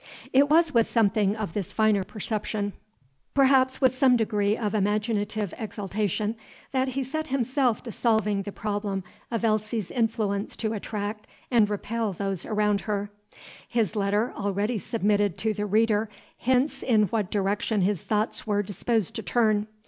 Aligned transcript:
It 0.33 0.49
was 0.49 0.73
with 0.73 0.87
something 0.87 1.35
of 1.35 1.53
this 1.53 1.73
finer 1.73 2.03
perception, 2.03 2.73
perhaps 3.35 3.79
with 3.79 3.93
some 3.93 4.17
degree 4.17 4.57
of 4.57 4.73
imaginative 4.73 5.53
exaltation, 5.59 6.37
that 6.71 6.87
he 6.87 7.03
set 7.03 7.27
himself 7.27 7.83
to 7.83 7.91
solving 7.91 8.41
the 8.41 8.51
problem 8.51 9.03
of 9.29 9.45
Elsie's 9.45 9.91
influence 9.91 10.57
to 10.57 10.73
attract 10.73 11.27
and 11.51 11.69
repel 11.69 12.13
those 12.13 12.47
around 12.47 12.81
her. 12.81 13.11
His 13.67 13.95
letter 13.95 14.33
already 14.35 14.79
submitted 14.79 15.37
to 15.37 15.53
the 15.53 15.67
reader 15.67 16.09
hints 16.35 16.81
in 16.81 17.03
what 17.09 17.29
direction 17.29 17.81
his 17.81 18.01
thoughts 18.01 18.47
were 18.47 18.63
disposed 18.63 19.13
to 19.17 19.21
turn. 19.21 19.67